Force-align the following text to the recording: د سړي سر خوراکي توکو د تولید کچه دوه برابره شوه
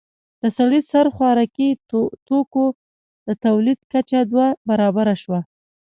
د 0.41 0.43
سړي 0.57 0.81
سر 0.91 1.05
خوراکي 1.15 1.69
توکو 2.27 2.65
د 3.27 3.29
تولید 3.45 3.79
کچه 3.91 4.19
دوه 4.31 4.47
برابره 4.69 5.15
شوه 5.23 5.39